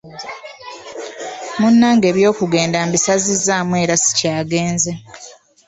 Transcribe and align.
Munnange 1.59 2.05
eby'okugenda 2.11 2.77
mbisazizzaamu 2.87 3.73
era 3.83 3.95
sikyagenze. 4.03 4.91